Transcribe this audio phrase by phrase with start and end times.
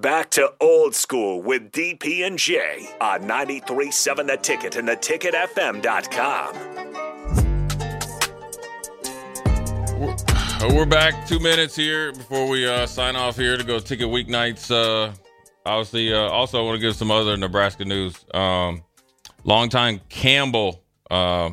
[0.00, 6.54] Back to old school with DP and J on 937 The Ticket and theticketfm.com.
[9.98, 14.06] We're, we're back two minutes here before we uh, sign off here to go ticket
[14.06, 14.70] weeknights.
[14.70, 15.12] Uh,
[15.66, 18.24] obviously, uh, also I want to give some other Nebraska news.
[18.32, 18.84] Um,
[19.42, 21.50] longtime Campbell uh,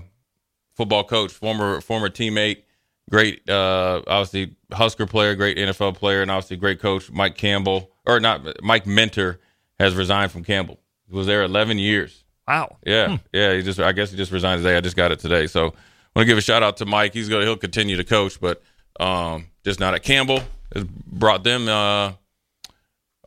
[0.76, 2.62] football coach, former former teammate,
[3.10, 8.20] great uh, obviously Husker player, great NFL player, and obviously great coach Mike Campbell or
[8.20, 9.40] not Mike Minter
[9.80, 10.80] has resigned from Campbell.
[11.10, 12.24] He was there 11 years.
[12.48, 12.78] Wow.
[12.86, 13.16] Yeah, Hmm.
[13.34, 13.54] yeah.
[13.54, 14.78] He just, I guess, he just resigned today.
[14.78, 15.48] I just got it today.
[15.48, 15.74] So, I want
[16.16, 17.14] to give a shout out to Mike.
[17.14, 18.62] He's gonna, he'll continue to coach, but
[19.00, 20.40] um, just not at Campbell.
[20.74, 22.14] Has brought them uh,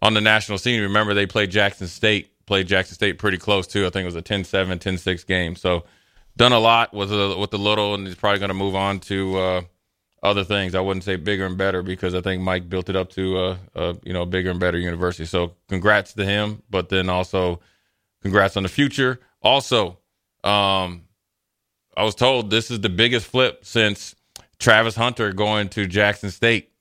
[0.03, 0.81] on the national scene.
[0.81, 2.31] Remember, they played Jackson State.
[2.47, 3.85] Played Jackson State pretty close too.
[3.87, 5.55] I think it was a 10-7, 10-6 game.
[5.55, 5.85] So,
[6.37, 9.01] done a lot with the with the little, and he's probably going to move on
[9.01, 9.61] to uh,
[10.23, 10.75] other things.
[10.75, 13.57] I wouldn't say bigger and better because I think Mike built it up to uh,
[13.75, 15.25] a you know bigger and better university.
[15.25, 17.61] So congrats to him, but then also
[18.23, 19.21] congrats on the future.
[19.43, 19.99] Also,
[20.45, 21.05] um,
[21.97, 24.15] I was told this is the biggest flip since
[24.59, 26.73] Travis Hunter going to Jackson State.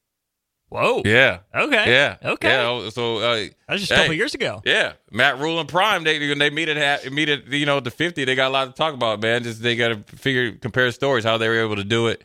[0.69, 1.01] Whoa.
[1.05, 1.39] Yeah.
[1.55, 1.91] Okay.
[1.91, 2.17] Yeah.
[2.23, 2.49] Okay.
[2.49, 2.89] Yeah.
[2.89, 4.61] So uh, That was just a hey, couple years ago.
[4.65, 6.03] Yeah, Matt Rhule and Prime.
[6.03, 8.25] They when they meet at meet at you know the fifty.
[8.25, 9.43] They got a lot to talk about, man.
[9.43, 12.23] Just they got to figure compare stories how they were able to do it.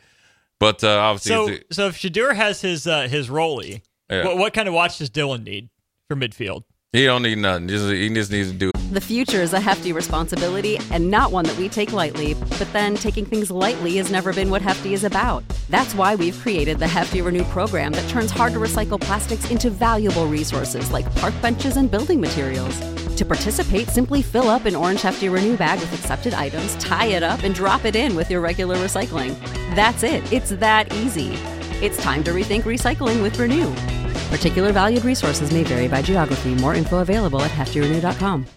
[0.63, 4.23] But uh, obviously, So, so if Shedeur has his uh, his rollie, Yeah.
[4.25, 5.69] what, what kind of watch does Dylan need
[6.07, 6.63] for midfield?
[6.93, 7.67] he don't need nothing.
[7.67, 8.71] Just he just needs to do.
[8.91, 12.35] The future is a hefty responsibility and not one that we take lightly.
[12.35, 15.43] But then taking things lightly has never been what Hefty is about.
[15.69, 19.69] That's why we've created the Hefty Renew program that turns hard to recycle plastics into
[19.71, 22.79] valuable resources like park benches and building materials.
[23.17, 27.23] To participate, simply fill up an orange Hefty Renew bag with accepted items, tie it
[27.23, 29.39] up, and drop it in with your regular recycling.
[29.75, 30.31] That's it.
[30.31, 31.33] It's that easy.
[31.81, 33.71] It's time to rethink recycling with Renew.
[34.35, 36.55] Particular valued resources may vary by geography.
[36.55, 38.47] More info available at heftyrenew.com.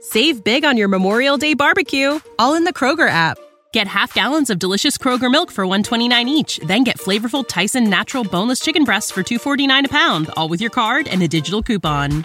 [0.00, 3.38] Save big on your Memorial Day barbecue, all in the Kroger app.
[3.72, 8.24] Get half gallons of delicious Kroger milk for 129 each, then get flavorful Tyson natural
[8.24, 12.24] boneless chicken breasts for 249 a pound, all with your card and a digital coupon.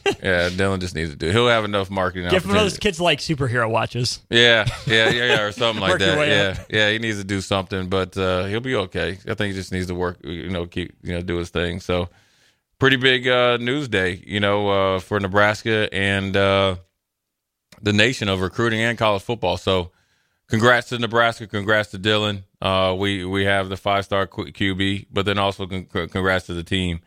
[0.21, 1.31] yeah, Dylan just needs to do.
[1.31, 2.29] He'll have enough marketing.
[2.29, 4.21] Give of those kids like superhero watches.
[4.29, 6.27] Yeah, yeah, yeah, yeah, or something like that.
[6.27, 6.67] Yeah, up.
[6.69, 9.17] yeah, he needs to do something, but uh, he'll be okay.
[9.27, 11.79] I think he just needs to work, you know, keep, you know, do his thing.
[11.79, 12.09] So,
[12.77, 16.75] pretty big uh, news day, you know, uh, for Nebraska and uh,
[17.81, 19.57] the nation of recruiting and college football.
[19.57, 19.91] So,
[20.47, 22.43] congrats to Nebraska, congrats to Dylan.
[22.61, 26.99] Uh, we we have the five star QB, but then also congrats to the team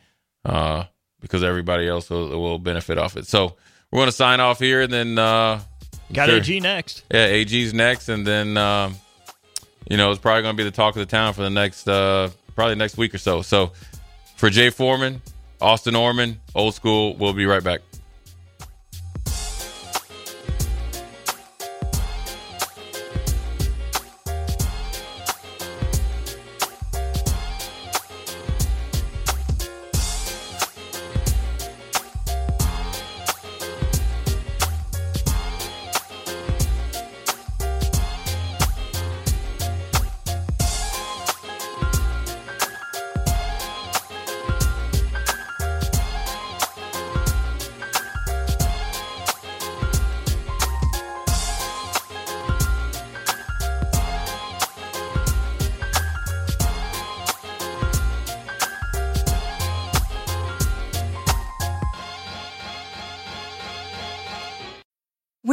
[0.44, 0.84] uh,
[1.24, 3.26] because everybody else will, will benefit off it.
[3.26, 3.56] So,
[3.90, 5.18] we're going to sign off here, and then.
[5.18, 5.60] Uh,
[6.12, 6.36] Got sure.
[6.38, 7.04] AG next.
[7.10, 8.96] Yeah, AG's next, and then um,
[9.88, 11.88] you know it's probably going to be the talk of the town for the next
[11.88, 13.40] uh, probably next week or so.
[13.42, 13.72] So
[14.36, 15.22] for Jay Foreman,
[15.60, 17.16] Austin Orman, old school.
[17.16, 17.80] We'll be right back.